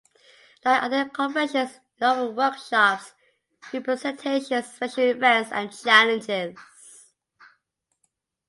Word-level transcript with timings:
Like 0.65 0.81
other 0.81 1.07
conventions, 1.09 1.79
it 1.99 2.03
offered 2.03 2.35
workshops, 2.35 3.13
presentations, 3.71 4.73
special 4.73 5.03
events 5.03 5.51
and 5.51 5.71
challenges. 5.71 6.57